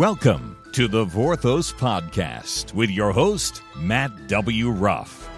[0.00, 4.70] Welcome to the Vorthos Podcast with your host, Matt W.
[4.70, 5.28] Ruff.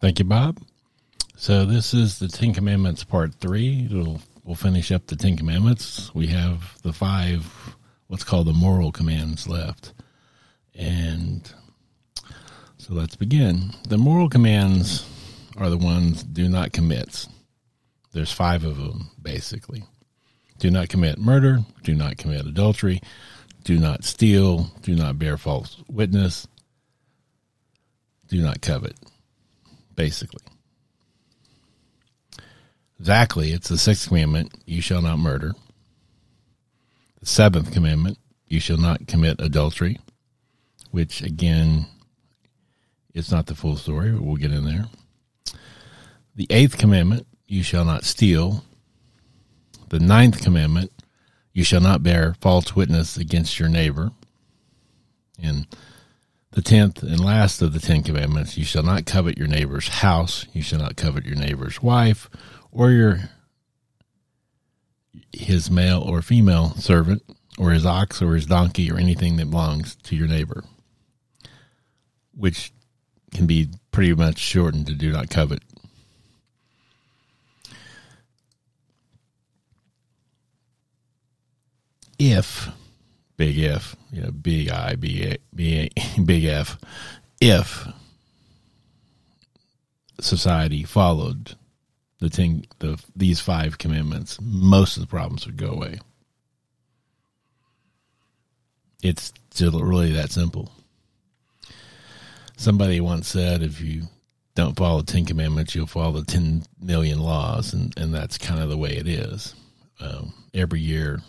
[0.00, 0.60] Thank you, Bob.
[1.34, 3.88] So this is the Ten Commandments Part Three.
[3.90, 6.14] It'll, we'll finish up the Ten Commandments.
[6.14, 7.74] We have the five,
[8.06, 9.94] what's called the moral commands left,
[10.76, 11.52] and
[12.78, 13.74] so let's begin.
[13.88, 15.08] The moral commands
[15.56, 17.26] are the ones do not commit.
[18.12, 19.84] There's five of them basically.
[20.58, 21.60] Do not commit murder.
[21.82, 23.00] Do not commit adultery.
[23.64, 24.70] Do not steal.
[24.82, 26.46] Do not bear false witness.
[28.28, 28.96] Do not covet
[29.94, 30.42] basically.
[32.98, 35.54] Exactly, it's the sixth commandment, you shall not murder.
[37.18, 39.98] The seventh commandment, you shall not commit adultery,
[40.92, 41.86] which again,
[43.12, 44.86] it's not the full story, but we'll get in there.
[46.34, 48.64] The eighth commandment, you shall not steal.
[49.90, 50.90] The ninth commandment,
[51.52, 54.12] you shall not bear false witness against your neighbor.
[55.42, 55.66] And
[56.52, 60.46] the tenth and last of the Ten Commandments, you shall not covet your neighbor's house,
[60.52, 62.30] you shall not covet your neighbor's wife,
[62.70, 63.30] or your
[65.32, 67.22] his male or female servant,
[67.58, 70.64] or his ox or his donkey, or anything that belongs to your neighbor.
[72.34, 72.72] Which
[73.34, 75.62] can be pretty much shortened to do not covet.
[82.24, 82.68] If
[83.36, 85.92] big if, you know, big I, big, big,
[86.24, 86.78] big F,
[87.40, 87.88] if
[90.20, 91.56] society followed
[92.20, 95.98] the ten, the these five commandments, most of the problems would go away.
[99.02, 100.70] It's still really that simple.
[102.56, 104.04] Somebody once said, if you
[104.54, 107.72] don't follow the Ten Commandments, you'll follow the 10 million laws.
[107.72, 109.56] And, and that's kind of the way it is.
[109.98, 111.20] Um, every year,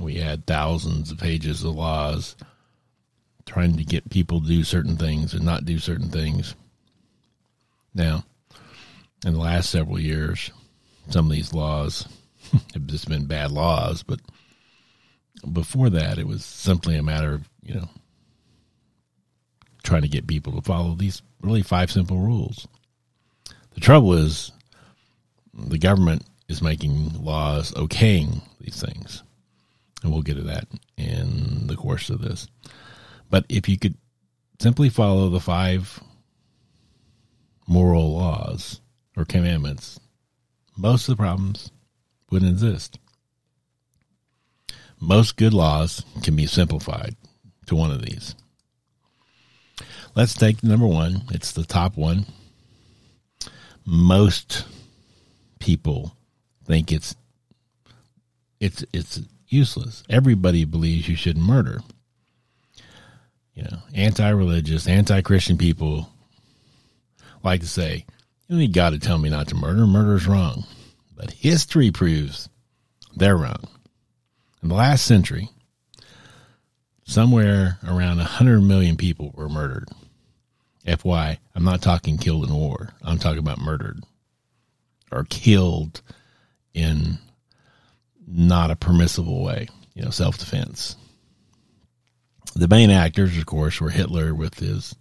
[0.00, 2.36] we had thousands of pages of laws
[3.46, 6.54] trying to get people to do certain things and not do certain things.
[7.94, 8.24] Now,
[9.24, 10.50] in the last several years,
[11.10, 12.08] some of these laws
[12.72, 14.20] have just been bad laws, but
[15.52, 17.88] before that, it was simply a matter of, you know,
[19.82, 22.66] trying to get people to follow these really five simple rules.
[23.74, 24.50] The trouble is,
[25.52, 29.22] the government is making laws okaying these things
[30.04, 32.46] and we'll get to that in the course of this.
[33.30, 33.96] But if you could
[34.60, 35.98] simply follow the five
[37.66, 38.80] moral laws
[39.16, 39.98] or commandments,
[40.76, 41.70] most of the problems
[42.30, 42.98] wouldn't exist.
[45.00, 47.16] Most good laws can be simplified
[47.66, 48.34] to one of these.
[50.14, 51.22] Let's take number one.
[51.30, 52.26] It's the top one.
[53.86, 54.66] Most
[55.58, 56.16] people
[56.66, 57.16] think it's
[58.60, 59.20] it's it's
[59.54, 60.02] useless.
[60.10, 61.80] Everybody believes you shouldn't murder.
[63.54, 66.10] You know, anti-religious, anti-Christian people
[67.42, 68.04] like to say,
[68.48, 69.86] "You need God to tell me not to murder.
[69.86, 70.64] Murder's wrong."
[71.16, 72.48] But history proves
[73.14, 73.68] they're wrong.
[74.62, 75.50] In the last century,
[77.04, 79.88] somewhere around 100 million people were murdered.
[80.84, 82.94] FY, I'm not talking killed in war.
[83.02, 84.02] I'm talking about murdered
[85.12, 86.02] or killed
[86.72, 87.18] in
[88.26, 90.96] not a permissible way, you know, self defense.
[92.56, 94.94] The main actors, of course, were Hitler with his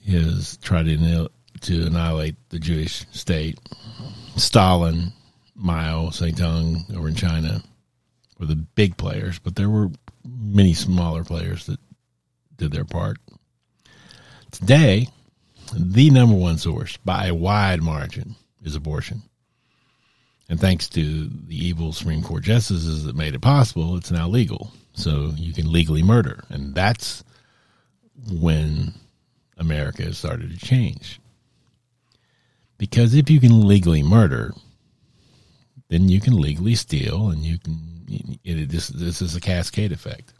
[0.00, 1.28] his try to
[1.60, 3.58] to annihilate the Jewish state.
[4.36, 5.12] Stalin,
[5.54, 7.62] Mao Zedong over in China
[8.38, 9.90] were the big players, but there were
[10.24, 11.78] many smaller players that
[12.56, 13.18] did their part.
[14.50, 15.08] Today,
[15.74, 19.22] the number one source by a wide margin is abortion.
[20.50, 24.72] And thanks to the evil Supreme Court justices that made it possible, it's now legal.
[24.94, 26.42] So you can legally murder.
[26.48, 27.22] And that's
[28.32, 28.92] when
[29.56, 31.20] America has started to change.
[32.78, 34.52] Because if you can legally murder,
[35.88, 40.32] then you can legally steal and you can, it, this, this is a cascade effect.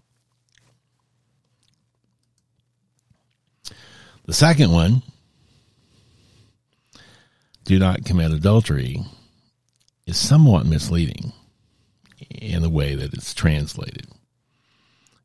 [4.27, 5.03] The second one,
[7.65, 9.05] do not commit adultery
[10.07, 11.33] is somewhat misleading
[12.31, 14.07] in the way that it's translated.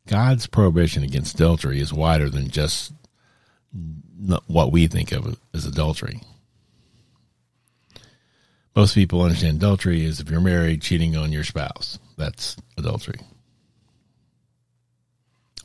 [0.08, 2.94] God's prohibition against adultery is wider than just
[4.48, 6.22] what we think of as adultery.
[8.76, 11.98] Most people understand adultery is if you're married, cheating on your spouse.
[12.18, 13.20] That's adultery.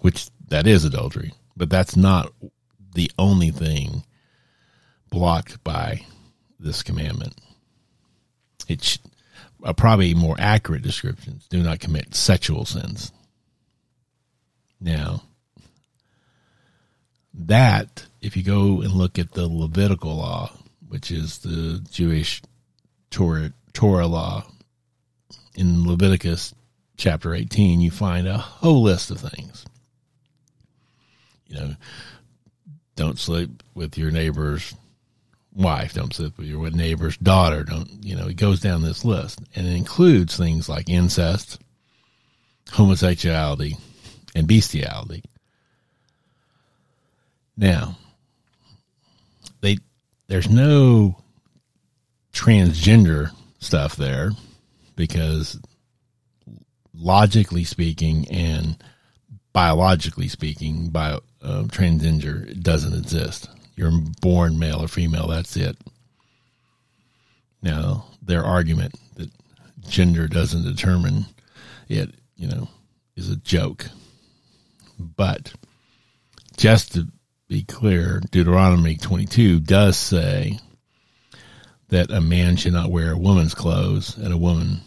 [0.01, 2.33] Which that is adultery, but that's not
[2.95, 4.05] the only thing
[5.11, 6.07] blocked by
[6.59, 7.35] this commandment.
[8.71, 9.01] It's
[9.65, 13.11] a probably more accurate descriptions do not commit sexual sins.
[14.81, 15.25] Now,
[17.35, 20.53] that if you go and look at the Levitical law,
[20.89, 22.43] which is the Jewish
[23.11, 24.47] Torah, Torah law,
[25.57, 26.55] in Leviticus
[26.97, 29.65] chapter 18, you find a whole list of things.
[31.49, 31.75] You know,
[32.95, 34.77] don't sleep with your neighbor's
[35.55, 39.41] wife, don't sleep with your neighbor's daughter, don't, you know, it goes down this list
[39.55, 41.61] and it includes things like incest,
[42.71, 43.77] homosexuality,
[44.35, 45.25] and bestiality.
[47.57, 47.97] Now,
[49.61, 49.79] they
[50.29, 51.23] there's no
[52.33, 54.31] transgender stuff there
[54.97, 55.61] because
[56.95, 58.83] logically speaking and
[59.53, 63.49] biologically speaking, bio, uh, transgender doesn't exist.
[63.81, 65.29] You're born male or female.
[65.29, 65.75] That's it.
[67.63, 69.31] Now, their argument that
[69.89, 71.25] gender doesn't determine
[71.89, 72.69] it, you know,
[73.17, 73.87] is a joke.
[74.99, 75.55] But
[76.59, 77.09] just to
[77.49, 80.59] be clear, Deuteronomy 22 does say
[81.89, 84.83] that a man should not wear a woman's clothes and a woman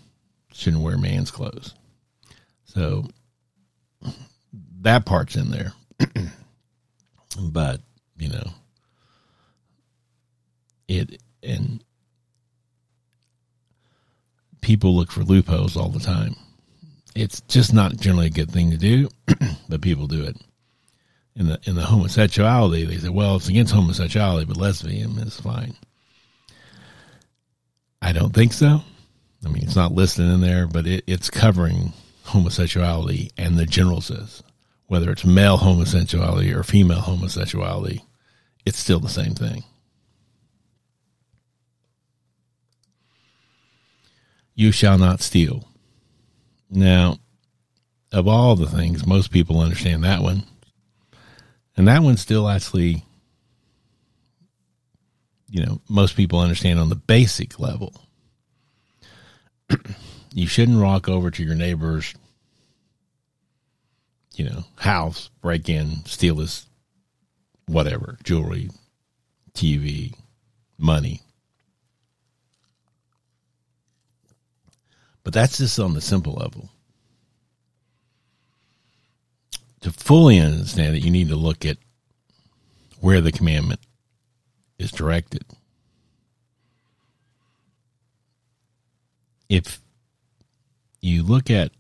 [0.54, 1.74] shouldn't wear man's clothes.
[2.66, 3.08] So
[4.82, 5.74] that part's in there.
[7.42, 7.82] but,
[8.20, 8.54] you know,
[10.98, 11.84] it and
[14.62, 16.36] people look for loopholes all the time.
[17.16, 19.10] It's just not generally a good thing to do,
[19.70, 20.38] but people do it.
[21.36, 25.76] In the in the homosexuality, they say, well, it's against homosexuality, but lesbian is fine.
[28.02, 28.82] I don't think so.
[29.46, 31.94] I mean, it's not listed in there, but it, it's covering
[32.24, 34.02] homosexuality and the general
[34.88, 38.04] whether it's male homosexuality or female homosexuality,
[38.66, 39.64] it's still the same thing.
[44.56, 45.68] You shall not steal.
[46.70, 47.18] Now,
[48.12, 50.44] of all the things, most people understand that one.
[51.76, 53.04] And that one still actually,
[55.50, 57.94] you know, most people understand on the basic level.
[60.34, 62.14] you shouldn't walk over to your neighbor's
[64.36, 66.66] you know, house, break in, steal his
[67.68, 68.70] whatever, jewelry,
[69.54, 70.14] TV,
[70.78, 71.22] money.
[75.24, 76.70] But that's just on the simple level.
[79.82, 81.78] To fully understand it, you need to look at
[83.00, 83.82] where the commandment
[84.80, 85.44] is directed.
[89.50, 89.80] If
[91.02, 91.72] you look at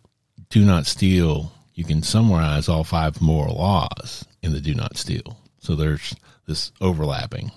[0.49, 5.39] do not steal you can summarize all five moral laws in the do not steal.
[5.59, 6.15] So there's
[6.47, 7.51] this overlapping.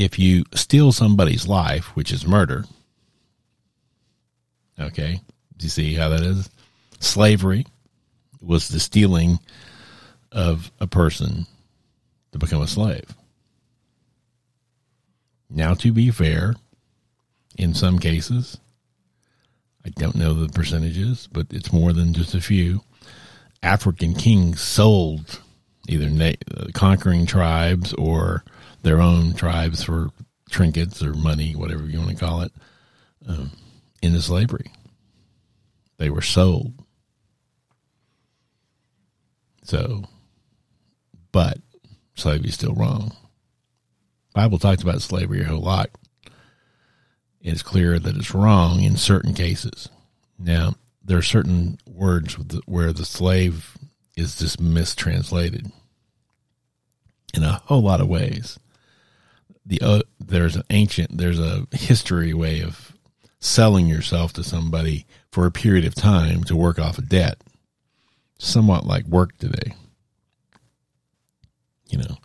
[0.00, 2.64] If you steal somebody's life, which is murder,
[4.78, 5.20] okay,
[5.58, 6.48] do you see how that is?
[7.00, 7.66] Slavery
[8.40, 9.40] was the stealing
[10.32, 11.46] of a person
[12.32, 13.14] to become a slave.
[15.50, 16.54] Now, to be fair,
[17.58, 18.56] in some cases,
[19.84, 22.80] I don't know the percentages, but it's more than just a few.
[23.62, 25.42] African kings sold
[25.88, 28.44] either na- uh, conquering tribes or
[28.82, 30.10] their own tribes for
[30.50, 32.52] trinkets or money, whatever you want to call it,
[33.26, 33.50] um,
[34.02, 34.72] into slavery.
[35.98, 36.72] They were sold.
[39.62, 40.04] So,
[41.32, 41.58] but
[42.14, 43.12] slavery is still wrong.
[44.34, 45.90] Bible talks about slavery a whole lot
[47.40, 49.88] it's clear that it's wrong in certain cases.
[50.38, 52.34] Now, there are certain words
[52.66, 53.76] where the slave
[54.16, 55.72] is just mistranslated
[57.34, 58.58] in a whole lot of ways.
[59.70, 62.92] The uh, there's an ancient there's a history way of
[63.38, 67.40] selling yourself to somebody for a period of time to work off a debt,
[68.36, 69.74] somewhat like work today.
[71.88, 72.16] You know,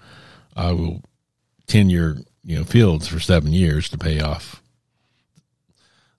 [0.56, 1.04] I will
[1.68, 4.64] tend your you know fields for seven years to pay off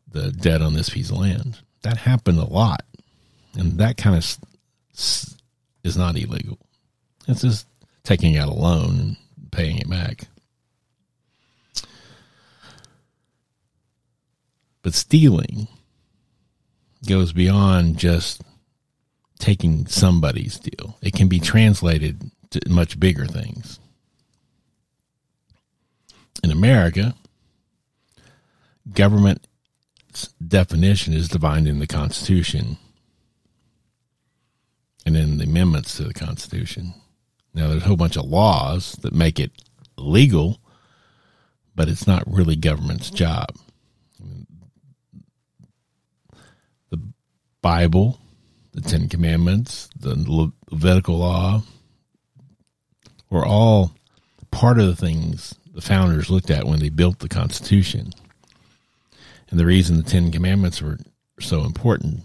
[0.07, 1.59] the debt on this piece of land.
[1.83, 2.85] That happened a lot.
[3.59, 4.39] And that kind of
[5.83, 6.59] is not illegal.
[7.27, 7.67] It's just
[8.05, 9.17] taking out a loan and
[9.51, 10.29] paying it back.
[14.87, 15.67] But stealing
[17.09, 18.43] goes beyond just
[19.41, 20.97] taking somebody's deal.
[21.03, 23.81] It can be translated to much bigger things.
[26.45, 27.17] In America,
[28.93, 29.49] government
[30.47, 32.77] definition is defined in the Constitution
[35.05, 36.95] and in the amendments to the Constitution.
[37.55, 39.51] Now, there's a whole bunch of laws that make it
[39.97, 40.61] legal,
[41.75, 43.49] but it's not really government's job.
[46.89, 47.01] The
[47.67, 48.21] Bible,
[48.75, 50.15] the Ten Commandments, the
[50.71, 51.63] Levitical law
[53.29, 53.91] were all
[54.53, 58.13] part of the things the founders looked at when they built the Constitution.
[59.51, 60.99] And the reason the Ten Commandments were
[61.41, 62.21] so important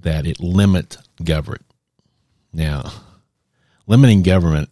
[0.00, 1.64] that it limit government.
[2.52, 2.90] Now,
[3.86, 4.68] limiting government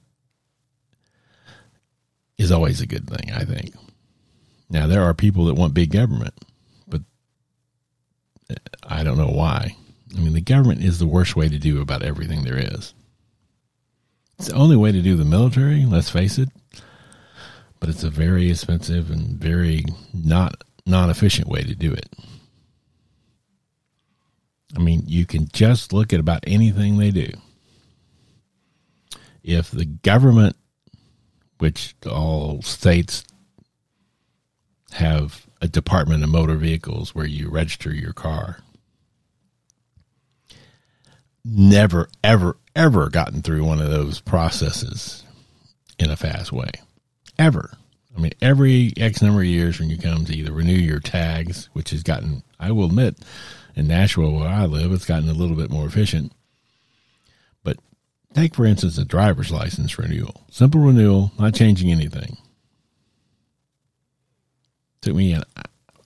[2.37, 3.76] is always a good thing, I think.
[4.68, 6.34] Now, there are people that want big government,
[8.83, 9.76] I don't know why.
[10.16, 12.95] I mean, the government is the worst way to do about everything there is.
[14.38, 16.49] It's the only way to do the military, let's face it,
[17.78, 22.09] but it's a very expensive and very not non efficient way to do it.
[24.76, 27.28] I mean, you can just look at about anything they do.
[29.42, 30.57] If the government
[31.61, 33.23] which all states
[34.92, 38.59] have a department of motor vehicles where you register your car.
[41.44, 45.25] Never, ever, ever gotten through one of those processes
[45.99, 46.70] in a fast way.
[47.38, 47.70] Ever.
[48.16, 51.68] I mean, every X number of years when you come to either renew your tags,
[51.73, 53.16] which has gotten, I will admit,
[53.76, 56.32] in Nashville where I live, it's gotten a little bit more efficient.
[57.62, 57.78] But
[58.35, 60.44] take, for instance, a driver's license renewal.
[60.50, 62.37] Simple renewal, not changing anything.
[65.02, 65.45] Took me an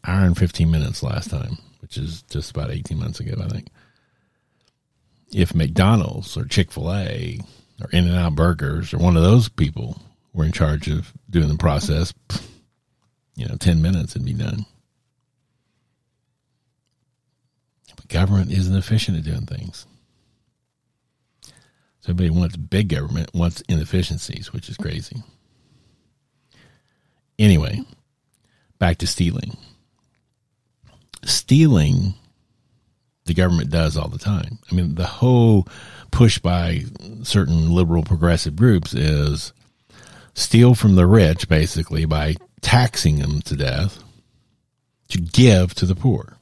[0.04, 3.68] hour and 15 minutes last time, which is just about 18 months ago, I think.
[5.32, 7.40] If McDonald's or Chick fil A
[7.80, 10.00] or In N Out Burgers or one of those people
[10.32, 12.14] were in charge of doing the process,
[13.36, 14.64] you know, 10 minutes and be done.
[17.96, 19.86] But government isn't efficient at doing things.
[22.00, 25.22] So everybody wants big government, wants inefficiencies, which is crazy.
[27.38, 27.80] Anyway,
[28.84, 29.56] back to stealing.
[31.24, 32.12] Stealing,
[33.24, 34.58] the government does all the time.
[34.70, 35.66] I mean, the whole
[36.10, 36.84] push by
[37.22, 39.54] certain liberal progressive groups is
[40.34, 44.04] steal from the rich, basically, by taxing them to death
[45.08, 46.36] to give to the poor.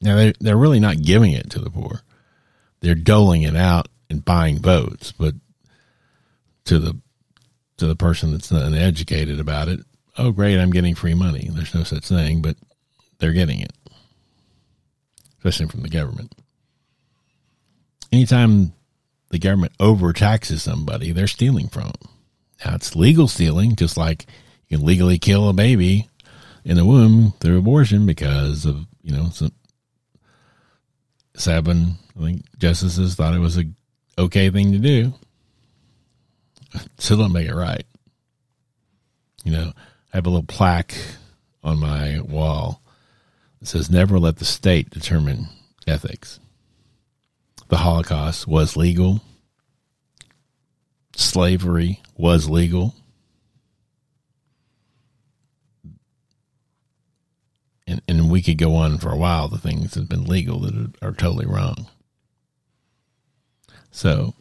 [0.00, 2.00] Now, they're, they're really not giving it to the poor,
[2.80, 5.34] they're doling it out and buying votes, but
[6.64, 7.00] to the
[7.76, 9.80] to the person that's uneducated about it,
[10.18, 11.48] oh great, I'm getting free money.
[11.50, 12.56] There's no such thing, but
[13.18, 13.72] they're getting it,
[15.38, 16.34] especially from the government.
[18.12, 18.72] Anytime
[19.30, 22.10] the government overtaxes somebody, they're stealing from them.
[22.64, 24.26] Now it's legal stealing, just like
[24.68, 26.08] you can legally kill a baby
[26.64, 29.52] in the womb through abortion because of you know some
[31.36, 33.64] seven I think justices thought it was a
[34.18, 35.14] okay thing to do.
[36.98, 37.84] Still don't make it right.
[39.44, 39.72] You know,
[40.12, 40.94] I have a little plaque
[41.62, 42.82] on my wall
[43.60, 45.48] that says, Never let the state determine
[45.86, 46.40] ethics.
[47.68, 49.20] The Holocaust was legal,
[51.14, 52.94] slavery was legal.
[57.86, 60.60] And, and we could go on for a while the things that have been legal
[60.60, 61.88] that are, are totally wrong.
[63.90, 64.34] So,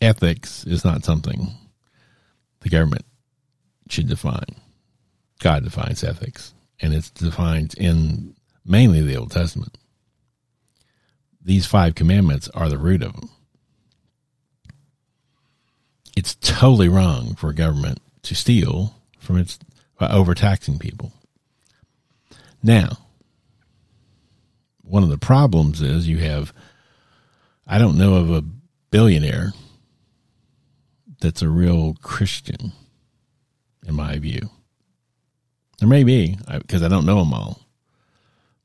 [0.00, 1.50] ethics is not something
[2.60, 3.04] the government
[3.88, 4.61] should define.
[5.42, 9.76] God defines ethics, and it's defined in mainly the Old Testament.
[11.44, 13.28] These five commandments are the root of them.
[16.16, 19.58] It's totally wrong for a government to steal from its
[19.98, 21.12] by overtaxing people.
[22.62, 22.98] Now,
[24.82, 26.52] one of the problems is you have
[27.66, 28.44] I don't know of a
[28.92, 29.54] billionaire
[31.20, 32.72] that's a real Christian,
[33.84, 34.48] in my view.
[35.82, 37.58] There may be, because I don't know them all.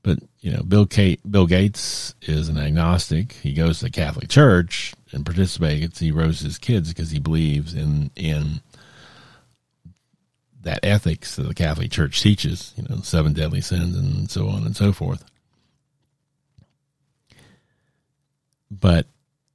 [0.04, 3.34] But, you know, Bill, Kate, Bill Gates is an agnostic.
[3.34, 5.98] He goes to the Catholic Church and participates.
[5.98, 8.62] He rose his kids because he believes in, in
[10.62, 14.64] that ethics that the Catholic Church teaches, you know, seven deadly sins and so on
[14.64, 15.26] and so forth.
[18.70, 19.08] but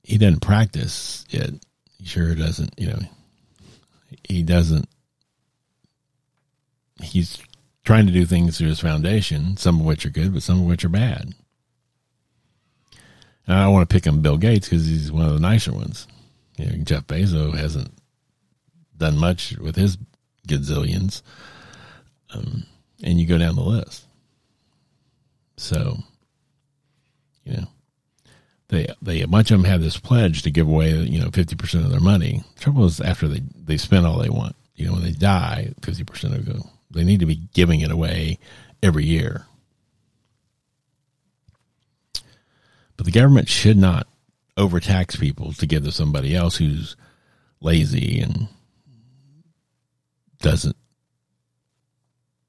[0.02, 1.64] he doesn't practice it.
[1.98, 2.98] He sure doesn't, you know,
[4.24, 4.88] he doesn't,
[7.00, 7.38] he's
[7.84, 10.66] trying to do things through his foundation, some of which are good, but some of
[10.66, 11.34] which are bad.
[13.46, 16.06] And I want to pick on Bill Gates because he's one of the nicer ones.
[16.56, 17.92] You know, Jeff Bezos hasn't
[18.96, 19.98] done much with his
[20.46, 21.22] gazillions.
[22.32, 22.64] Um,
[23.02, 24.04] and you go down the list.
[25.56, 25.98] So,
[27.44, 27.68] you know,
[28.68, 31.54] they they a bunch of them had this pledge to give away you know fifty
[31.56, 32.42] percent of their money.
[32.58, 36.04] Trouble is after they they spend all they want, you know, when they die, fifty
[36.04, 36.70] percent of go.
[36.92, 38.38] They need to be giving it away
[38.82, 39.46] every year.
[42.96, 44.06] But the government should not
[44.56, 46.96] overtax people to give to somebody else who's
[47.60, 48.48] lazy and
[50.40, 50.76] doesn't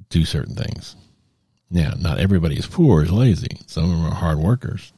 [0.10, 0.96] do certain things.
[1.70, 3.58] Now, not everybody is poor is lazy.
[3.66, 4.94] Some of them are hard workers.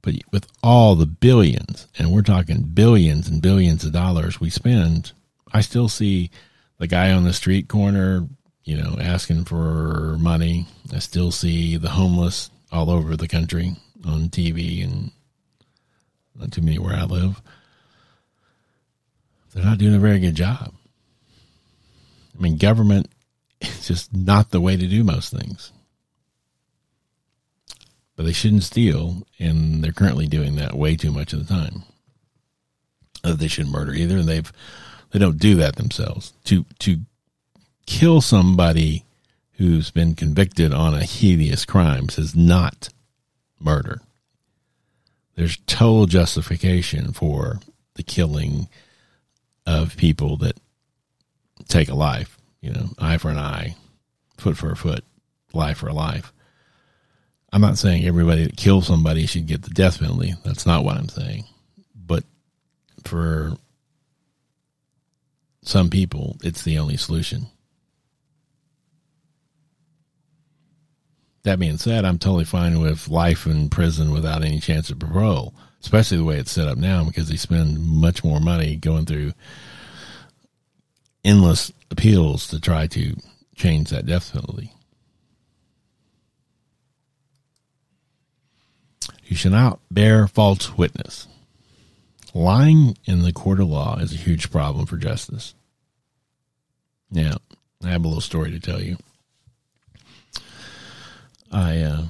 [0.00, 5.12] But with all the billions, and we're talking billions and billions of dollars we spend,
[5.52, 6.30] I still see
[6.78, 8.26] the guy on the street corner,
[8.64, 10.66] you know, asking for money.
[10.94, 15.10] I still see the homeless all over the country on TV and
[16.34, 17.42] not too many where I live.
[19.52, 20.72] They're not doing a very good job.
[22.36, 23.08] I mean, government
[23.60, 25.72] is just not the way to do most things.
[28.14, 31.84] But they shouldn't steal, and they're currently doing that way too much of the time.
[33.22, 34.52] They shouldn't murder either, and they've
[35.10, 36.32] they don't do that themselves.
[36.44, 37.00] To to
[37.86, 39.04] kill somebody
[39.52, 42.90] who's been convicted on a hideous crime is not
[43.58, 44.00] murder.
[45.34, 47.60] There's total justification for
[47.94, 48.68] the killing
[49.66, 50.58] of people that
[51.68, 52.38] take a life.
[52.60, 53.76] You know, eye for an eye,
[54.36, 55.04] foot for a foot,
[55.52, 56.32] life for a life.
[57.52, 60.34] I'm not saying everybody that kills somebody should get the death penalty.
[60.44, 61.44] That's not what I'm saying.
[61.94, 62.24] But
[63.04, 63.56] for
[65.68, 67.46] some people, it's the only solution.
[71.42, 75.54] That being said, I'm totally fine with life in prison without any chance of parole,
[75.82, 79.34] especially the way it's set up now because they spend much more money going through
[81.22, 83.14] endless appeals to try to
[83.54, 84.72] change that death penalty.
[89.26, 91.28] You shall not bear false witness.
[92.32, 95.54] Lying in the court of law is a huge problem for justice.
[97.10, 97.38] Now,
[97.82, 98.96] I have a little story to tell you.
[101.50, 102.04] I uh,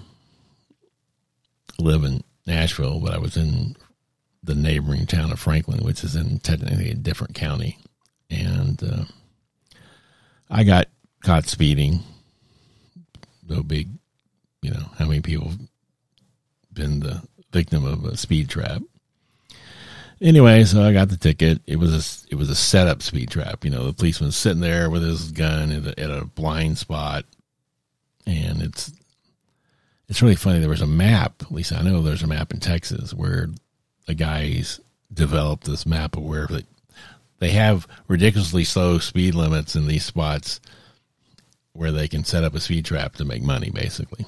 [1.79, 3.77] live in Nashville, but I was in
[4.43, 7.79] the neighboring town of Franklin, which is in technically a different county.
[8.31, 9.05] And uh,
[10.51, 10.89] I got
[11.23, 12.01] caught speeding.
[13.49, 13.89] No big,
[14.63, 15.59] you know, how many people have
[16.73, 18.83] been the victim of a speed trap.
[20.21, 21.61] Anyway, so I got the ticket.
[21.67, 23.65] It was a it was a setup speed trap.
[23.65, 27.25] You know, the policeman's sitting there with his gun at a, at a blind spot,
[28.27, 28.93] and it's
[30.09, 30.59] it's really funny.
[30.59, 31.43] There was a map.
[31.43, 33.49] At least I know there's a map in Texas where
[34.07, 34.81] the guys
[35.13, 36.65] developed this map of where they,
[37.39, 40.61] they have ridiculously slow speed limits in these spots
[41.75, 44.27] where they can set up a speed trap to make money, basically.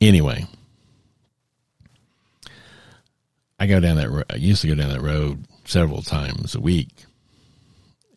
[0.00, 0.46] Anyway,
[3.62, 4.24] I go down that.
[4.28, 7.04] I used to go down that road several times a week,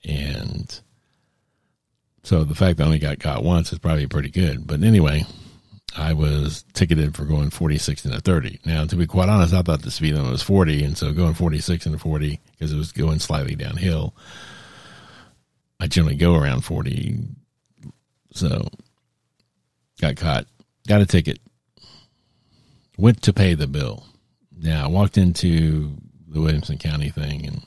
[0.03, 0.81] and
[2.23, 4.65] so the fact that I only got caught once is probably pretty good.
[4.65, 5.23] But anyway,
[5.95, 8.61] I was ticketed for going 46 and a 30.
[8.65, 10.83] Now, to be quite honest, I thought the speed limit was 40.
[10.83, 14.15] And so going 46 and a 40, because it was going slightly downhill,
[15.79, 17.19] I generally go around 40.
[18.33, 18.67] So
[20.01, 20.47] got caught,
[20.87, 21.37] got a ticket,
[22.97, 24.07] went to pay the bill.
[24.57, 25.95] Now, I walked into
[26.27, 27.65] the Williamson County thing and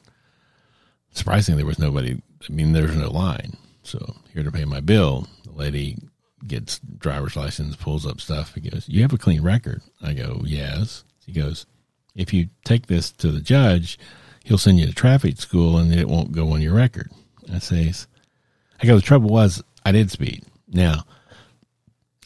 [1.12, 2.20] surprisingly, there was nobody.
[2.48, 3.56] I mean, there was no line.
[3.82, 5.98] So here to pay my bill, the lady
[6.46, 8.54] gets driver's license, pulls up stuff.
[8.54, 11.66] He goes, "You have a clean record." I go, "Yes." He goes,
[12.14, 13.98] "If you take this to the judge,
[14.44, 17.10] he'll send you to traffic school, and it won't go on your record."
[17.52, 18.06] I says,
[18.80, 20.44] "I go." The trouble was, I did speed.
[20.68, 21.04] Now,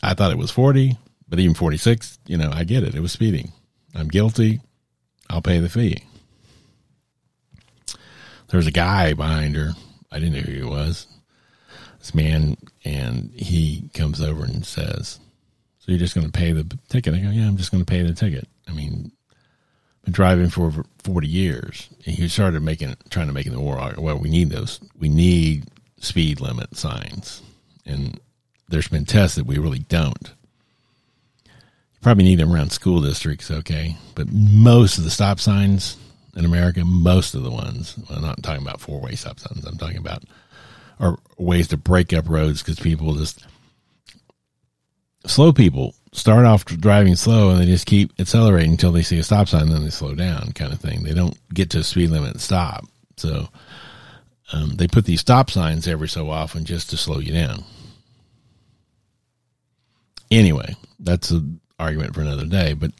[0.03, 0.99] I thought it was forty,
[1.29, 2.95] but even forty six, you know, I get it.
[2.95, 3.53] It was speeding.
[3.95, 4.61] I'm guilty.
[5.29, 6.05] I'll pay the fee.
[8.49, 9.73] There's a guy behind her.
[10.11, 11.07] I didn't know who he was
[12.03, 15.21] this man, and he comes over and says,
[15.79, 17.91] "So you're just going to pay the ticket?" I go, "Yeah, I'm just going to
[17.91, 22.63] pay the ticket." I mean, I've been driving for over 40 years, and he started
[22.63, 23.95] making, trying to make the war.
[23.97, 24.81] Well, we need those.
[24.99, 25.69] We need
[26.01, 27.41] speed limit signs,
[27.87, 28.21] and
[28.69, 30.33] there's been tests that we really don't.
[32.03, 35.97] Probably need them around school districts, okay, but most of the stop signs
[36.35, 39.65] in America, most of the ones, I'm not talking about four way stop signs.
[39.65, 40.25] I'm talking about
[40.99, 43.47] are ways to break up roads because people just
[45.27, 49.23] slow people start off driving slow and they just keep accelerating until they see a
[49.23, 51.03] stop sign and then they slow down kind of thing.
[51.03, 52.85] They don't get to a speed limit and stop.
[53.17, 53.49] So
[54.53, 57.65] um, they put these stop signs every so often just to slow you down.
[60.31, 61.43] Anyway that's a,
[61.79, 62.75] argument for another day.
[62.75, 62.93] But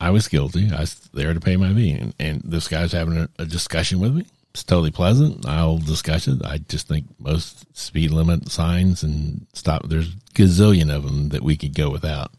[0.00, 0.70] I was guilty.
[0.72, 3.98] I was there to pay my fee, and, and this guy's having a, a discussion
[4.00, 4.26] with me.
[4.54, 5.46] It's totally pleasant.
[5.46, 6.44] I'll discuss it.
[6.44, 9.88] I just think most speed limit signs and stop.
[9.88, 12.32] There's gazillion of them that we could go without.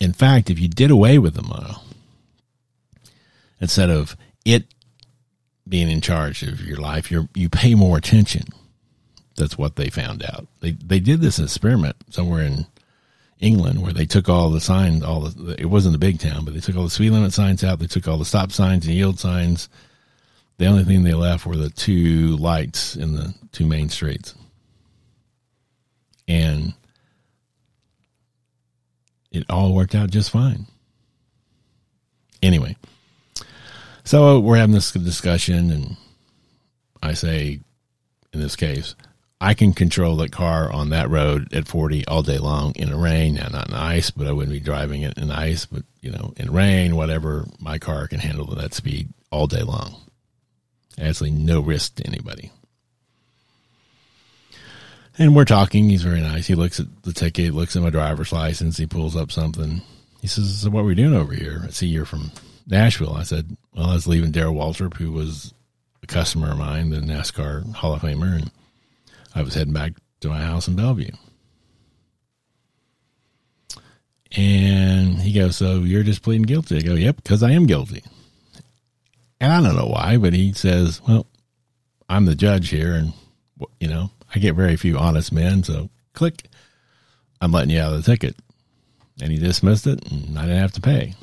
[0.00, 1.74] In fact, if you did away with them, uh,
[3.60, 4.64] instead of it
[5.68, 8.44] being in charge of your life, you you pay more attention.
[9.36, 10.46] That's what they found out.
[10.60, 12.66] They they did this experiment somewhere in
[13.38, 16.54] England where they took all the signs, all the it wasn't a big town, but
[16.54, 17.78] they took all the speed limit signs out.
[17.78, 19.68] They took all the stop signs and yield signs.
[20.58, 24.34] The only thing they left were the two lights in the two main streets,
[26.26, 26.72] and
[29.30, 30.66] it all worked out just fine.
[32.42, 32.76] Anyway,
[34.04, 35.96] so we're having this discussion, and
[37.02, 37.60] I say,
[38.32, 38.94] in this case,
[39.40, 42.96] I can control the car on that road at 40 all day long in the
[42.96, 43.34] rain.
[43.34, 46.32] Now, not in ice, but I wouldn't be driving it in ice, but, you know,
[46.36, 49.94] in rain, whatever, my car can handle that speed all day long.
[50.98, 52.50] Absolutely no risk to anybody.
[55.18, 55.88] And we're talking.
[55.88, 56.46] He's very nice.
[56.46, 58.76] He looks at the ticket, looks at my driver's license.
[58.76, 59.82] He pulls up something.
[60.20, 61.62] He says, so what are we doing over here?
[61.64, 62.32] I see you're from
[62.66, 63.14] Nashville.
[63.14, 65.52] I said, well, I was leaving Darrell Waltrip, who was
[66.02, 68.50] a customer of mine, the NASCAR Hall of Famer, and
[69.36, 71.10] I was heading back to my house in Bellevue.
[74.34, 76.78] And he goes, So you're just pleading guilty?
[76.78, 78.02] I go, Yep, because I am guilty.
[79.38, 81.26] And I don't know why, but he says, Well,
[82.08, 83.12] I'm the judge here, and,
[83.78, 86.48] you know, I get very few honest men, so click,
[87.42, 88.36] I'm letting you out of the ticket.
[89.20, 91.14] And he dismissed it, and I didn't have to pay.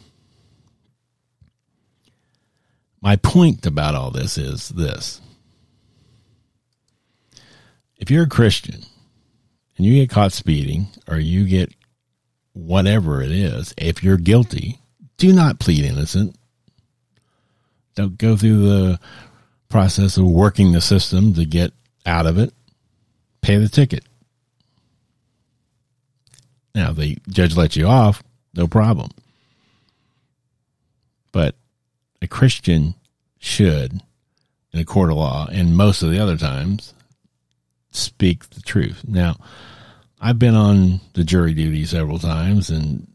[3.01, 5.19] My point about all this is this
[8.03, 8.83] if you're a Christian
[9.77, 11.73] and you get caught speeding or you get
[12.51, 14.77] whatever it is, if you're guilty,
[15.15, 16.35] do not plead innocent.
[17.95, 18.99] Don't go through the
[19.69, 21.71] process of working the system to get
[22.05, 22.53] out of it.
[23.41, 24.03] Pay the ticket.
[26.75, 28.21] Now, the judge lets you off,
[28.53, 29.11] no problem.
[31.31, 31.55] But
[32.21, 32.95] a Christian
[33.39, 34.01] should,
[34.73, 36.93] in a court of law, and most of the other times,
[37.95, 39.03] speak the truth.
[39.07, 39.37] Now,
[40.19, 43.07] I've been on the jury duty several times, and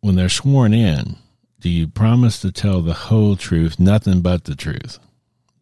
[0.00, 1.16] when they're sworn in,
[1.60, 4.98] do you promise to tell the whole truth, nothing but the truth?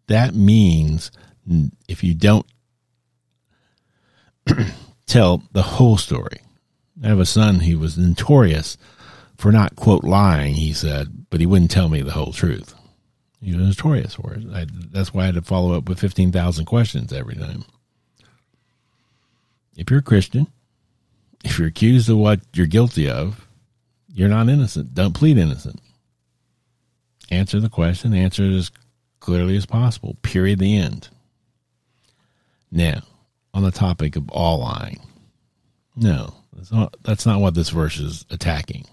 [0.06, 1.10] That means
[1.88, 2.46] if you don't
[5.06, 6.40] tell the whole story.
[7.02, 8.76] I have a son, he was notorious
[9.36, 12.74] for not, quote, lying, he said, but he wouldn't tell me the whole truth.
[13.42, 14.44] Was notorious for it.
[14.52, 17.64] I, that's why I had to follow up with 15,000 questions every time.
[19.76, 20.46] If you're a Christian,
[21.42, 23.46] if you're accused of what you're guilty of,
[24.12, 24.94] you're not innocent.
[24.94, 25.80] Don't plead innocent.
[27.30, 28.70] Answer the question, answer it as
[29.20, 30.16] clearly as possible.
[30.22, 30.58] Period.
[30.58, 31.08] The end.
[32.70, 33.02] Now,
[33.54, 35.00] on the topic of all lying,
[35.96, 38.86] no, that's not, that's not what this verse is attacking.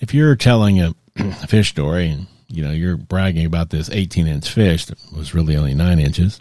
[0.00, 4.28] If you're telling a, a fish story and you know, you're bragging about this 18
[4.28, 6.40] inch fish that was really only nine inches.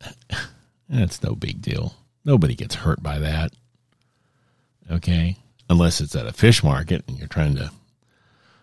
[0.88, 1.94] That's no big deal.
[2.24, 3.52] Nobody gets hurt by that.
[4.90, 5.36] Okay.
[5.68, 7.70] Unless it's at a fish market and you're trying to,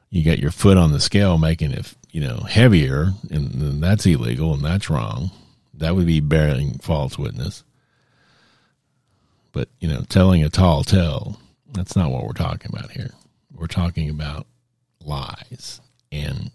[0.09, 4.53] you got your foot on the scale making it, you know, heavier and that's illegal
[4.53, 5.29] and that's wrong.
[5.75, 7.63] That would be bearing false witness.
[9.51, 11.37] But, you know, telling a tall tale,
[11.73, 13.11] that's not what we're talking about here.
[13.53, 14.47] We're talking about
[15.03, 15.81] lies
[16.13, 16.51] and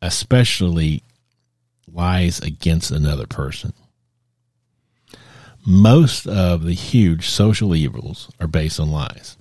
[0.00, 1.02] especially
[1.92, 3.72] lies against another person.
[5.64, 9.36] Most of the huge social evils are based on lies.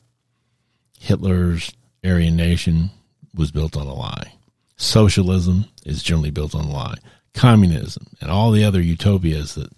[1.00, 1.72] Hitler's
[2.04, 2.90] Aryan nation
[3.34, 4.34] was built on a lie.
[4.76, 6.98] Socialism is generally built on a lie.
[7.34, 9.72] Communism and all the other utopias that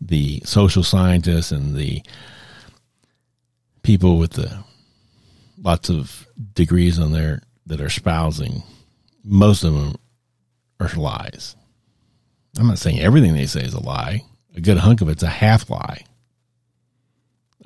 [0.00, 2.02] the social scientists and the
[3.82, 4.64] people with the
[5.60, 8.62] lots of degrees on their that are espousing,
[9.24, 9.94] most of them
[10.80, 11.54] are lies.
[12.58, 14.24] I'm not saying everything they say is a lie.
[14.56, 16.04] A good hunk of it's a half lie.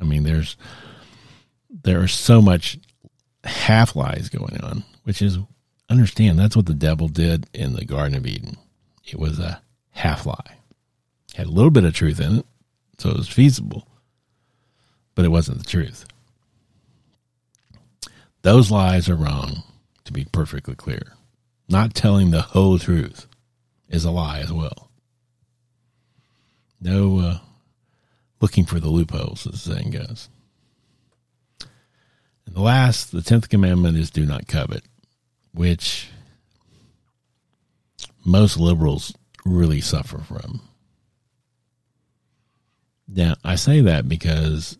[0.00, 0.56] I mean, there's
[1.84, 2.78] there is so much
[3.44, 5.38] half lies going on, which is
[5.88, 8.56] understand that's what the devil did in the Garden of Eden.
[9.04, 10.58] It was a half lie.
[11.34, 12.46] Had a little bit of truth in it,
[12.98, 13.86] so it was feasible,
[15.14, 16.06] but it wasn't the truth.
[18.42, 19.62] Those lies are wrong
[20.04, 21.14] to be perfectly clear.
[21.68, 23.26] Not telling the whole truth
[23.88, 24.90] is a lie as well.
[26.80, 27.38] No, uh,
[28.40, 30.28] looking for the loopholes, as the saying goes.
[32.46, 34.82] And the last, the tenth commandment is do not covet,
[35.54, 36.10] which
[38.24, 40.60] most liberals really suffer from.
[43.08, 44.78] Now, I say that because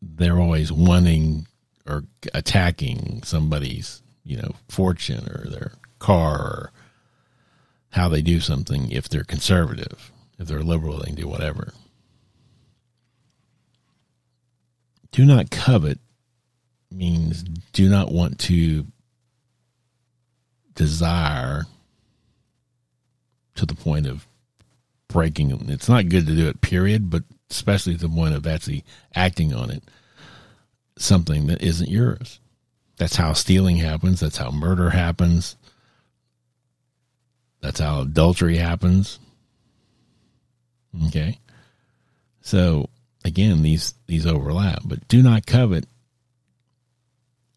[0.00, 1.46] they're always wanting
[1.86, 6.72] or attacking somebody's, you know, fortune or their car or
[7.90, 10.12] how they do something if they're conservative.
[10.38, 11.72] If they're liberal, they can do whatever.
[15.12, 15.98] Do not covet
[16.90, 18.86] means do not want to
[20.74, 21.64] desire
[23.54, 24.26] to the point of
[25.08, 28.84] breaking It's not good to do it, period, but especially to the point of actually
[29.14, 29.82] acting on it,
[30.98, 32.40] something that isn't yours.
[32.96, 34.20] That's how stealing happens.
[34.20, 35.56] That's how murder happens.
[37.60, 39.18] That's how adultery happens.
[41.08, 41.38] Okay.
[42.40, 42.88] So
[43.24, 45.86] again, these these overlap, but do not covet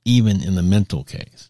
[0.03, 1.49] even in the mental case.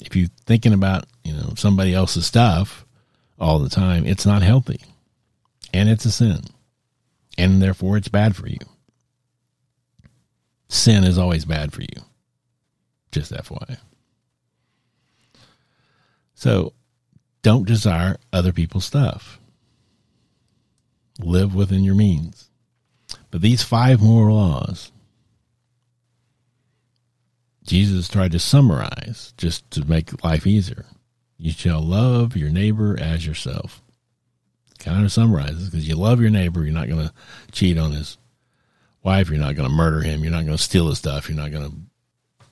[0.00, 2.84] If you're thinking about, you know, somebody else's stuff
[3.38, 4.80] all the time, it's not healthy.
[5.72, 6.40] And it's a sin.
[7.38, 8.58] And therefore it's bad for you.
[10.72, 12.02] Sin is always bad for you.
[13.12, 13.76] Just FYI.
[16.34, 16.72] So
[17.42, 19.38] don't desire other people's stuff.
[21.20, 22.48] Live within your means.
[23.30, 24.90] But these five moral laws,
[27.66, 30.86] Jesus tried to summarize just to make life easier.
[31.36, 33.82] You shall love your neighbor as yourself.
[34.78, 37.12] Kind of summarizes because you love your neighbor, you're not going to
[37.52, 38.16] cheat on his
[39.02, 41.38] wife, you're not going to murder him, you're not going to steal his stuff, you're
[41.38, 42.46] not going to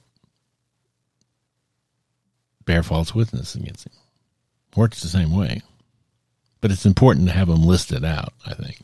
[2.64, 3.92] bear false witness against him
[4.76, 5.62] works the same way.
[6.60, 8.80] But it's important to have them listed out, I think.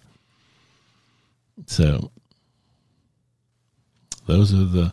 [1.66, 2.10] So
[4.26, 4.92] those are the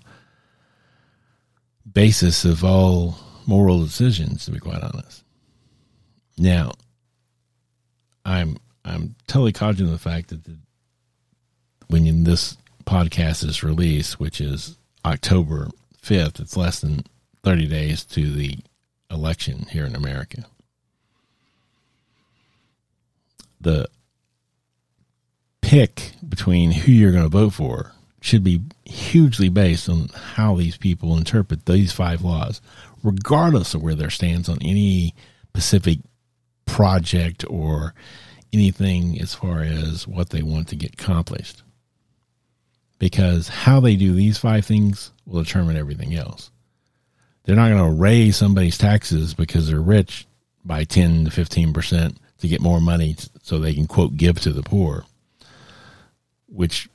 [1.91, 5.23] basis of all moral decisions, to be quite honest.
[6.37, 6.73] Now,
[8.25, 10.57] I'm I'm totally cognizant of the fact that the,
[11.87, 15.69] when in this podcast is released, which is October
[16.01, 17.03] 5th, it's less than
[17.43, 18.57] 30 days to the
[19.09, 20.45] election here in America.
[23.63, 23.87] the
[25.61, 30.77] pick between who you're going to vote for should be hugely based on how these
[30.77, 32.61] people interpret these five laws,
[33.01, 35.13] regardless of where their stance on any
[35.49, 35.99] specific
[36.65, 37.93] project or
[38.53, 41.63] anything as far as what they want to get accomplished.
[42.99, 46.51] Because how they do these five things will determine everything else.
[47.43, 50.25] They're not going to raise somebody's taxes because they're rich
[50.63, 54.63] by 10 to 15% to get more money so they can quote give to the
[54.63, 55.05] poor,
[56.47, 56.89] which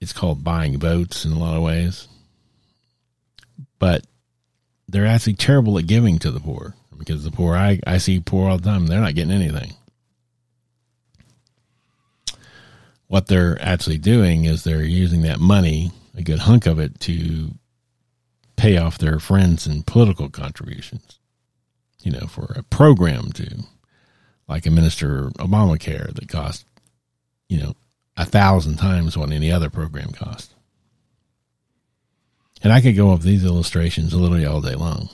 [0.00, 2.08] it's called buying votes in a lot of ways.
[3.78, 4.06] But
[4.88, 8.48] they're actually terrible at giving to the poor because the poor I, I see poor
[8.48, 9.72] all the time, they're not getting anything.
[13.14, 17.52] What they're actually doing is they're using that money, a good hunk of it, to
[18.56, 21.20] pay off their friends and political contributions,
[22.02, 23.62] you know, for a program to
[24.48, 26.66] like administer Obamacare that cost,
[27.48, 27.74] you know,
[28.16, 30.52] a thousand times what any other program cost.
[32.64, 35.08] And I could go over these illustrations literally all day long.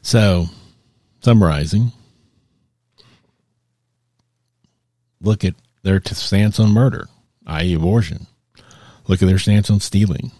[0.00, 0.46] So,
[1.22, 1.90] summarizing,
[5.20, 7.08] look at their stance on murder,
[7.46, 8.26] i.e., abortion.
[9.06, 10.30] Look at their stance on stealing.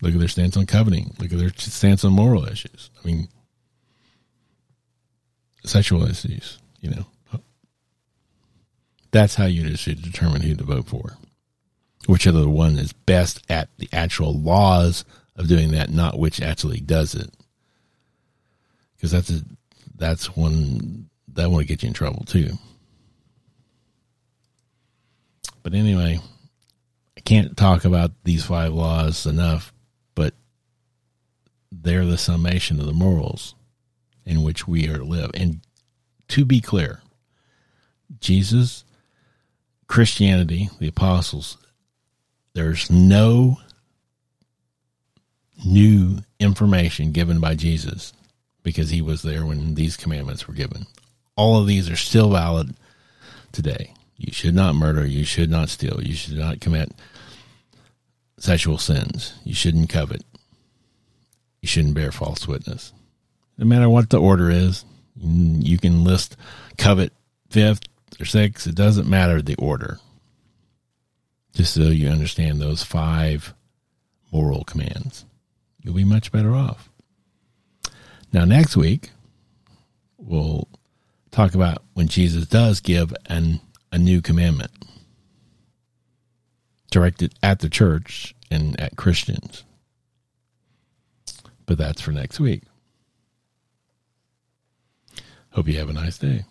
[0.00, 1.14] Look at their stance on coveting.
[1.18, 2.90] Look at their stance on moral issues.
[3.02, 3.28] I mean,
[5.64, 7.06] sexual issues, you know.
[9.12, 11.16] That's how you should determine who to vote for.
[12.06, 15.04] Which other one is best at the actual laws
[15.36, 17.32] of doing that, not which actually does it.
[18.96, 19.42] Because that's a,
[19.94, 22.58] that's one that will get you in trouble too.
[25.64, 26.20] But anyway,
[27.16, 29.72] I can't talk about these five laws enough,
[30.14, 30.34] but
[31.72, 33.54] they're the summation of the morals
[34.26, 35.30] in which we are to live.
[35.34, 35.60] And
[36.28, 37.00] to be clear,
[38.20, 38.84] Jesus,
[39.86, 41.56] Christianity, the apostles,
[42.52, 43.58] there's no
[45.64, 48.12] new information given by Jesus
[48.62, 50.86] because he was there when these commandments were given.
[51.36, 52.74] All of these are still valid
[53.50, 53.94] today.
[54.16, 55.06] You should not murder.
[55.06, 56.00] You should not steal.
[56.02, 56.92] You should not commit
[58.38, 59.34] sexual sins.
[59.44, 60.22] You shouldn't covet.
[61.60, 62.92] You shouldn't bear false witness
[63.58, 64.84] no matter what the order is,
[65.16, 66.36] You can list
[66.76, 67.12] covet
[67.50, 67.82] fifth
[68.20, 69.98] or sixth, it doesn't matter the order.
[71.54, 73.54] Just so you understand those five
[74.32, 75.24] moral commands,
[75.80, 76.90] you'll be much better off.
[78.32, 79.10] Now, next week,
[80.16, 80.66] we'll
[81.30, 83.60] talk about when Jesus does give an,
[83.94, 84.72] a new commandment
[86.90, 89.62] directed at the church and at Christians.
[91.64, 92.64] But that's for next week.
[95.50, 96.44] Hope you have a nice day.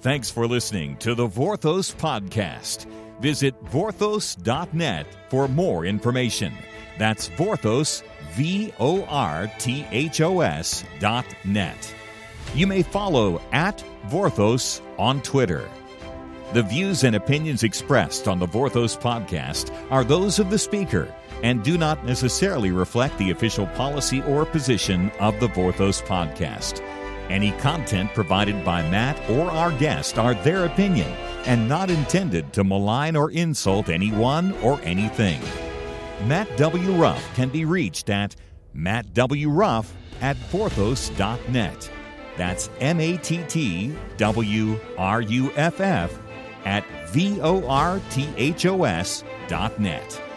[0.00, 2.86] Thanks for listening to the Vorthos Podcast.
[3.20, 6.52] Visit vorthos.net for more information.
[6.98, 8.02] That's Vorthos,
[8.32, 11.94] V O R T H O S dot net.
[12.54, 15.68] You may follow at Vorthos on Twitter.
[16.52, 21.62] The views and opinions expressed on the Vorthos podcast are those of the speaker and
[21.62, 26.80] do not necessarily reflect the official policy or position of the Vorthos podcast.
[27.28, 31.12] Any content provided by Matt or our guest are their opinion
[31.46, 35.40] and not intended to malign or insult anyone or anything.
[36.26, 36.92] Matt W.
[36.92, 38.34] Ruff can be reached at
[38.74, 39.86] mattwruff
[40.20, 41.90] at vorthos.net.
[42.36, 46.18] That's M A T T W R U F F
[46.64, 50.27] at V O R T H O S dot net.